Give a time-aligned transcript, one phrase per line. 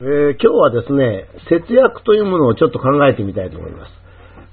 [0.00, 3.90] えー、今日はですね、節約というものをちょっと考えてみたいと思います。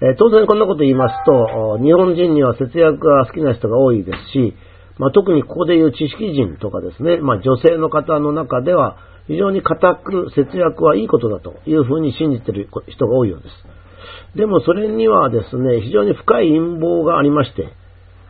[0.00, 4.56] えー、当然こんなこと言いますと、日本人には節約が好きな人が多いですし、
[4.96, 8.96] まあ、特にここでいう知識人とかですね、まあ、女性の方の中では
[9.26, 14.38] 非常に固く節約はいいことだというふうに信じている人が多いようです。
[14.38, 17.68] でもそれにはですね、非常に深い陰謀がありまして、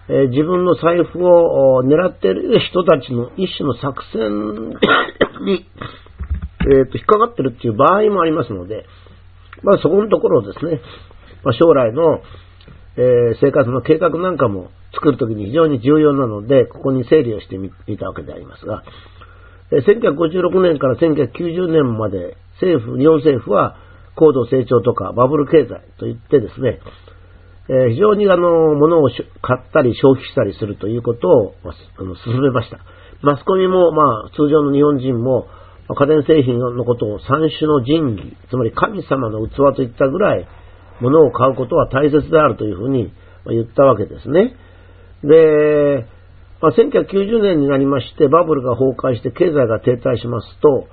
[0.08, 4.70] えー、自分の財布を狙っている人たちの一種の作戦
[5.46, 5.64] に
[6.64, 8.86] えっ、ー、と、引っかかってるっていう場合もありますので、
[9.62, 10.80] まあそこのところをですね、
[11.44, 12.20] まあ、将来の、
[12.96, 18.82] えー、生活の計画なんかも作るときに非常に重要なので、ここに整理をしてみたわけでありますが、
[19.72, 23.76] えー、1956年から1990年まで政府、日本政府は
[24.16, 26.80] 高度成長とかバブル経済といってですね、
[27.68, 29.08] えー、非常にあの、物を
[29.40, 32.78] 買ったり消費したりするということを、まあの進めました。
[33.22, 35.48] マスコミも、まあ、通常の日本人も、
[35.88, 40.48] 家電製品のことを三種の神器、つまり神様の器といったぐらい、
[41.00, 43.12] 物を買うことは大切であるというふうに
[43.46, 44.56] 言ったわけですね。
[45.22, 46.06] で、
[46.62, 50.88] まあ、1990年になりまして、バブルが崩壊して経済が停滞しますと、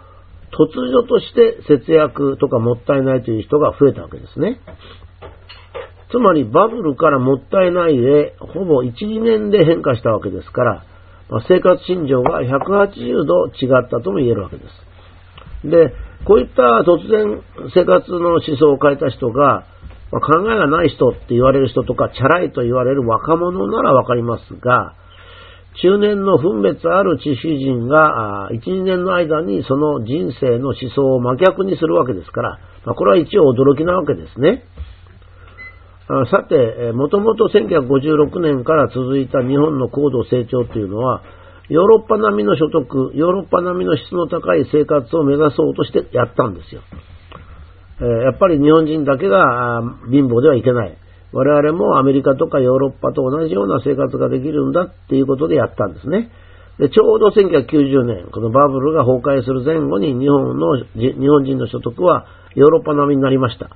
[0.52, 4.60] 突如として節約とかもったいないという人が増えたわけですね。
[6.12, 10.86] つまりバブルからもったいないで、ほぼ1、2年で変化したわけですから、
[11.48, 14.64] 生活信条が180度違ったとも言えるわけで
[15.64, 15.70] す。
[15.70, 15.94] で、
[16.26, 17.42] こういった突然
[17.74, 19.66] 生活の思想を変えた人が、
[20.12, 24.96] まあ、考えがない人って言われる人とか、チャラいと言われる若者ならわかりますが、
[25.82, 34.66] 中年の分別ある知識人が、1、2年の間にその人生の思想を真逆にするわけですから、まあ、これは一応驚きなわけですね。
[36.30, 41.22] さて、もともと1956年から続いた日本の高度成長というのは、
[41.70, 46.82] ヨーロッパ並みの所得、ヨーロッパ並みの質の高い生活を目指そうとしてやったんですよ。
[48.24, 50.98] やっぱり日本人だけが貧乏ではいけない。
[51.32, 56.30] 我々もアメリカとかヨーロッパと同じような生活ができるんだっていうことでやったんですね。
[56.78, 63.70] でちょうど1990年、このバブルが崩壊する前後に日本の、日本人の所得はヨーロッパ並みになりました。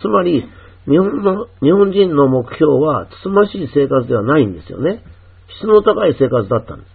[0.00, 0.44] つまり、
[0.86, 5.02] 日本の、日本人の目標は、つつましい生活ではないんですよね。
[5.58, 6.90] 質の高い生活だったんです。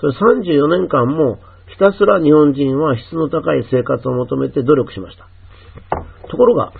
[0.00, 5.28] それ34年間も、ひたすら日本人は質の高い生活を求めて努力しました。
[6.28, 6.72] ところが、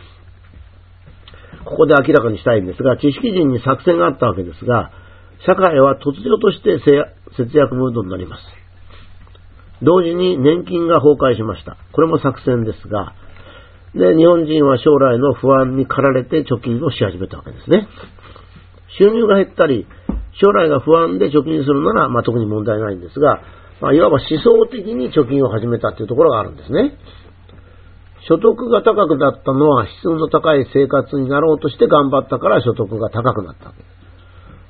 [1.65, 4.91] ここで明らかにしたいんですが、知識人に作戦があったわけですが、
[5.47, 6.81] 社会は突如として
[7.37, 8.43] 節約ムードになります。
[9.83, 11.77] 同時に年金が崩壊しました。
[11.93, 13.15] これも作戦ですが、
[13.97, 17.89] で、日本人は将来の不安に駆られて貯金をし始めたわけですね。
[18.99, 19.87] 収入が減ったり、
[20.41, 23.41] 将来が不安で貯金するなら、まあ、特に問題ないんですが、
[23.81, 26.99] まあ、いわば思想的に貯金を始めたというところがあるんですね。
[28.29, 33.73] 所得が高くなったのは質の高い生活になろうとして頑張ったから所得が高くなった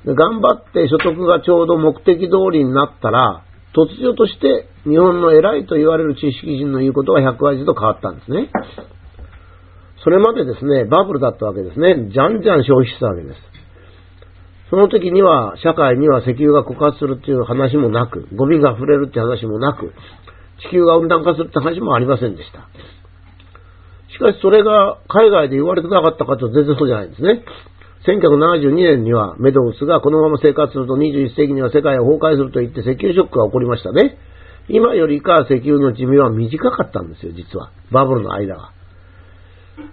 [0.05, 3.43] で頑張って所得がちょうど目的通りになったら、
[3.75, 8.49] 突如として日本の偉いと言われる知識人の言うことが180度変わったんですね。
[10.03, 12.09] それまでですね、バブルだったわけですね。
[12.11, 13.35] じゃんじゃん消費したわけです。
[14.69, 19.93] その時には、社会には石油が枯渇するっていう話もなく、ゴミが溢れるって話もなく、
[20.59, 22.67] 地球が温暖化するって話もありませんでした。
[24.11, 27.43] しかしそれが海外で言われてなかったかと全然そうじゃないんですね。
[28.07, 34.17] 1972年にはメドウスがこのまま生活すると21世紀には世界を崩壊すると言って石油ショックが起こりましたね。
[34.69, 37.71] 今よりか石油の寿命は短かったんですよ、実は。
[37.91, 38.76] バブルの間は。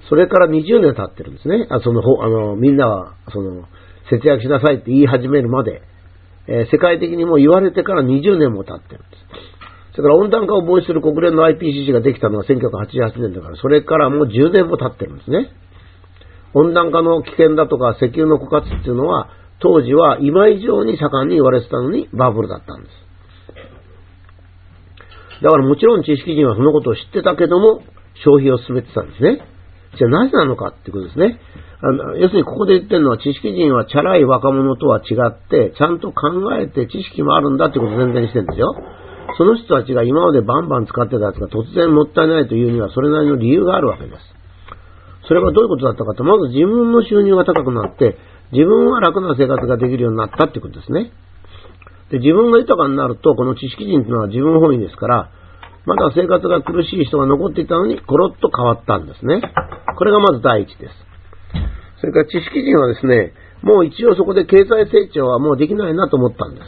[0.08, 1.66] それから20年経ってるんですね。
[1.70, 3.66] あその、あの、みんなは、その、
[4.10, 5.82] 節約しなさいって言い始めるまで、
[6.46, 9.24] えー、世界的にも言われてから20年も経ってるんです。
[9.96, 15.50] それから温暖化を防止する国連の IPCC ができたのは1988年だから、それからもう10年も経ってるんですね。
[16.52, 19.30] 温暖化の危険だとか石油の枯渇っていうのは、
[19.60, 23.04] 当時は今以上に盛んに言われてたのにバブルだったんです。
[25.42, 27.82] だからもちろん知識人はそのことを知ってたけども、
[28.24, 29.53] 消費を進めてたんですね。
[29.96, 31.40] じゃあなぜなのかってことですね。
[31.80, 38.74] あの要するにここで言ってるのは知識人はチャラい若者とは違って、ちゃんと考えて知識もあるんだってことを前提にしてるんですよ。
[39.36, 44.34] その人たちが今までバンバン使ってたやつが突然もったいないというにはそれなりの理由があるわけです。
[45.26, 48.16] それはどういうことだったかと、まず自分の収入が高くなって、
[48.52, 51.12] 自分は楽な生活ができるようになったってことですね。
[52.10, 55.30] で、自分が豊かになると、この知識人というのは自分本位ですから、
[55.86, 59.42] まだ生活が苦しい人が残っていたのに、コロッと変わったんですね。
[59.96, 60.94] これがまず第一です。
[62.00, 63.32] それから知識人はですね、
[63.62, 66.66] もう一応そこで経済成長はもうできないなと思ったんです。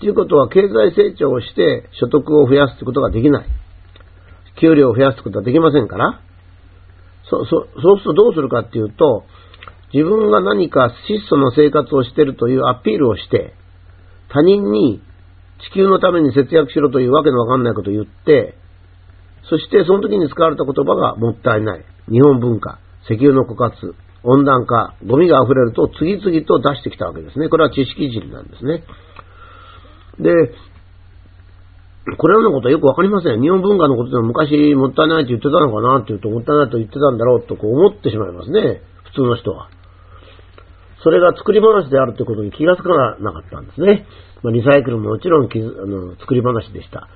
[0.00, 3.46] ということは経済成長をして所得を増やすということができない。
[4.60, 6.20] 給料を増やすことはできませんから、
[7.28, 9.24] そ、そ、そうするとどうするかっていうと、
[9.92, 13.54] 自分が何か質素の生活をしているというアピールをして、
[14.28, 15.02] 他人に
[15.58, 18.56] 地球のために節約しろというわけのわかんないことを言って、
[19.48, 21.84] そしてその時に使われた言葉がもったいない。
[22.10, 27.48] 日本文化、石油の枯渇、温暖化、ゴミが溢れると次々と出してきたわけですね。
[27.48, 28.84] これは知識人なんですね。
[30.18, 30.30] で、
[32.18, 33.40] これらのことはよくわかりません。
[33.40, 38.82] 日本文化のことでも昔もったいないと言ってたのかなって言うと、もったいないと言ってたんだろうとこう思ってしまいますね。
[39.04, 39.68] 普通の人は。
[41.06, 42.88] それが作り話であるということに気がつか
[43.22, 44.06] なかったんですね。
[44.42, 47.06] まあ、リサイクルももちろんあの作り話でした。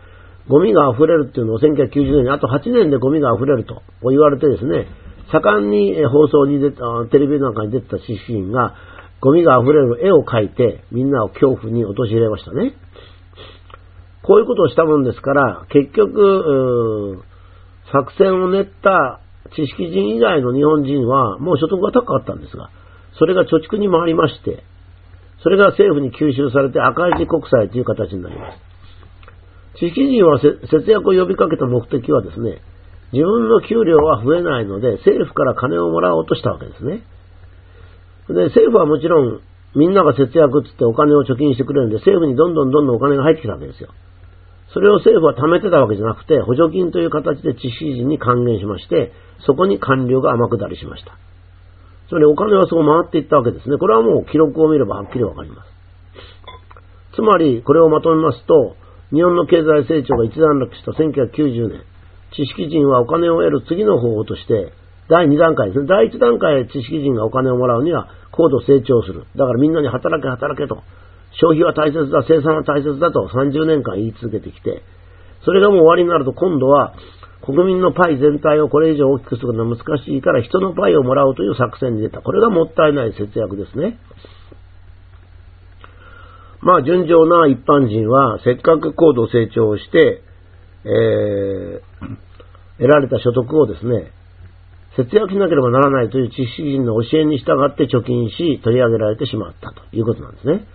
[0.47, 4.87] ゴミが溢れるっていうのを1990年にあと8年でゴミが溢れると言われてですね、
[5.33, 8.77] 盛んに放送に出た、テレビなんかに出てた知識人が、
[9.21, 12.75] ゴミが溢れる絵を描いて、みんなを恐怖に陥れましたね。
[14.23, 17.25] こういうことをしたもんですから、結局、
[17.91, 19.19] 作戦を練った
[19.57, 22.71] 知識人以外の日本人は、もう所得が高かったんですが、
[23.21, 24.65] それが貯蓄に回りまして、
[25.45, 28.59] それが政府に吸収されて赤字国債という形になります。
[29.79, 32.65] 知識人は節約を呼びかけた目的はですね、
[33.13, 37.03] 自分の給料は増えないので、政府から金をもらおうとしたわけですね。
[38.29, 39.41] で、政府はもちろん、
[39.77, 43.91] みんなが節約っつってお金を貯金してくれるんで、政府にどんどんどんどんお金が入ってきたわけですよ。
[44.73, 49.13] それを政府は貯めてたわけじゃなくて、補助金という形で知識人に還元しまして、
[49.45, 51.19] そこに官僚が天下りしました。
[52.11, 53.79] つまりお金はそう回っていったわけですね。
[53.79, 55.71] これはもう記録を見ればはっきりわかります。
[57.15, 58.75] つまり、これをまとめますと、
[59.15, 61.83] 日本の経済成長が一段落した1990年、
[62.35, 64.73] 知識人はお金を得る次の方法として、
[65.09, 65.87] 第2段階ですね。
[65.87, 69.27] 第1段階知識人がお金をもらうには高度成長する。
[69.37, 70.83] だからみんなに働け働けと。
[71.39, 74.83] 消費は大切だ、生産は大切だと30年間言い続けてきて、
[75.45, 76.95] それがもう終わりになると今度は
[77.43, 82.21] 国民のパイ全体をこれ以上大きくするのは難しいから人のパイをもらうという作戦に出た。
[82.21, 83.99] これがもったいない節約ですね。
[86.61, 90.23] まあ順調な一般人はせっかく高度成長して、
[90.85, 91.81] えー、
[92.79, 94.13] 得られた所得をですね、
[94.97, 100.67] 節約しなければならないという知識人の教えに従って貯金し、取り上げられてしまったということなんですね。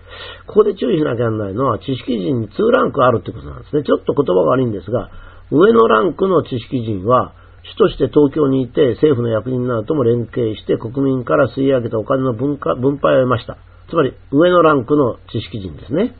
[0.47, 3.83] ここで注意しなきゃならないのは、知識人に2ランクあるということなんですね。
[3.83, 5.11] ちょっと言葉が悪いんですが、
[5.51, 7.33] 上のランクの知識人は、
[7.63, 12.75] 主として東京にいて政府の役人などとも連携して国民から吸い上げたお金の分配
[13.17, 13.57] を得ました。
[13.89, 16.15] つまり、上のランクの知識人ですね。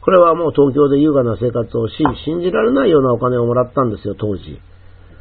[0.00, 4.60] これはもう東京で優雅な生活をし、信じられないようなお金をもらったんですよ、当時。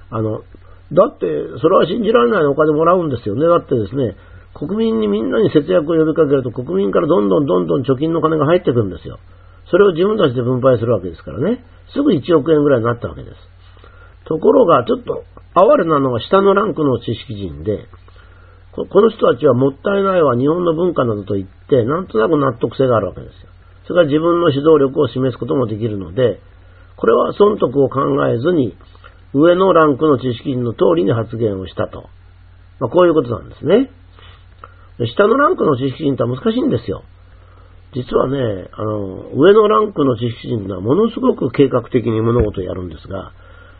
[0.09, 0.43] あの、
[0.91, 1.27] だって、
[1.61, 3.45] それは信じられないお金もらうんですよね。
[3.45, 4.15] だってですね、
[4.53, 9.19] 国民にみんなに節約を呼びかけると、国民からどんどんどんどん貯金の金が入ってくるんですよ。
[9.69, 11.63] それを自分たちで分配するわけですからね。
[11.93, 13.35] すぐ1億円ぐらいになったわけです。
[14.25, 15.25] ところが、ちょっと
[15.55, 17.87] 哀れなのが下のランクの知識人で、
[18.73, 23.49] この人たちはもったいないは日本の文化などと言って、なんとなく納得性があるわけですよ。
[23.87, 26.39] それから自分の指導力を示すこともできるので、
[26.95, 28.77] これは損得を考えずに、
[29.33, 32.09] 上のランクの知識人の通りに発言をしたと。
[32.79, 33.89] まあ、こういうことなんですね。
[35.15, 37.03] 下のランクの知識人って難しいんですよ。
[37.93, 43.31] 実はね、あの、上のランクの知識人はものすごく計画的に物事をやるんですが、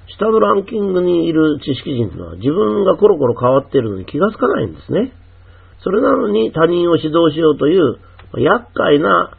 [0.07, 5.11] 下のランキングにいる知識人というのは自分がコロコロ変わっているのに気がつかないんですね。
[5.83, 7.99] それなのに他人を指導しようという
[8.37, 9.37] 厄介な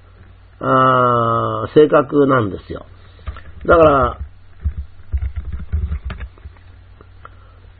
[0.60, 2.86] あ性格なんですよ。
[3.66, 4.18] だから、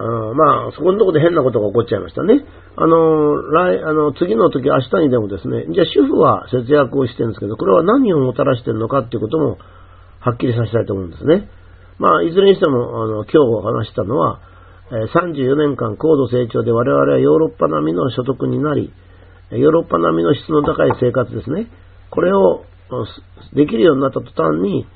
[0.00, 2.44] あまあ、そこのとこで変なことが起こっちゃいましたね。
[2.76, 9.58] あの、来、あの、次の時、明日にでもですね、じゃあ主婦は節約をしてるんですけど、これは何をもたらしてるのかっていうことも、
[10.20, 11.50] はっきりさせたいと思うんですね。
[11.98, 14.40] まあ、いずれにしても、あの、今日お話したのは、
[14.90, 18.92] 34年間高度成長で我々はヨーロッパ並みの所得になり、
[19.50, 21.70] ヨーロッパ並みの質の高い生活ですね。
[22.10, 22.64] これを
[23.54, 24.86] できるようになった途端に、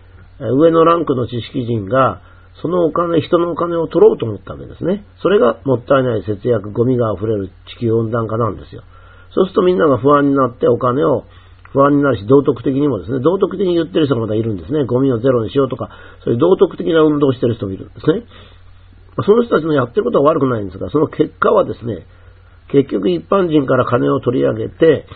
[0.40, 2.22] 上のランクの知識人が、
[2.62, 5.04] そのお金、人のお金を取ろうと思ったわけですね。
[5.22, 8.82] それがもったいない節約、ゴミが溢れる地球温暖化なんですよ。
[9.34, 11.24] そうするとみんなが不安になってお金を
[11.72, 14.84] 不安になるし、道徳的にもですね、道徳的に言ってる人がまだいるんですね。
[14.84, 15.90] ゴミをゼロにしようとか、
[16.22, 18.22] そういう道徳的な運動をしてる人もいるんですね。
[19.26, 22.06] その人たちのやってることは悪くないんですが、その結果はですね、
[22.70, 25.06] 結局一般人から金を取り上げて、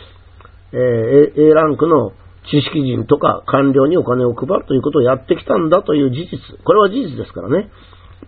[0.73, 2.12] えー、A ランクの
[2.50, 6.64] 知識人とか官僚にお金を配るということをやってきたんだという事実。
[6.64, 7.71] これは事実ですからね。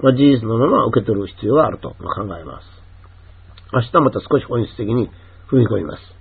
[0.01, 2.67] まあ、事実のまま受け取る必要があると考えます。
[3.73, 5.09] 明日また少し本質的に
[5.51, 6.20] 踏み込みます。